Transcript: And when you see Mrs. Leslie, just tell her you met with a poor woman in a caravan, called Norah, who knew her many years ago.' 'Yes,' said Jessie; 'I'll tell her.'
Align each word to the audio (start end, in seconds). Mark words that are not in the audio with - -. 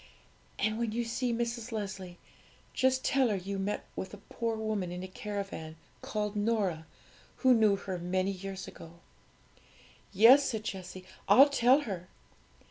And 0.57 0.79
when 0.79 0.93
you 0.93 1.03
see 1.05 1.31
Mrs. 1.31 1.71
Leslie, 1.71 2.17
just 2.73 3.05
tell 3.05 3.29
her 3.29 3.35
you 3.35 3.59
met 3.59 3.85
with 3.95 4.15
a 4.15 4.29
poor 4.33 4.57
woman 4.57 4.91
in 4.91 5.03
a 5.03 5.07
caravan, 5.07 5.75
called 6.01 6.35
Norah, 6.35 6.87
who 7.45 7.53
knew 7.53 7.75
her 7.75 7.99
many 7.99 8.31
years 8.31 8.67
ago.' 8.67 8.97
'Yes,' 10.11 10.49
said 10.49 10.63
Jessie; 10.63 11.05
'I'll 11.29 11.49
tell 11.49 11.81
her.' 11.81 12.07